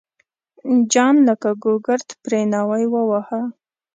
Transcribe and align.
جان 0.91 1.15
لکه 1.27 1.49
ګوګرد 1.63 2.09
پرې 2.23 2.41
ناوی 2.51 2.85
وواهه. 2.89 3.41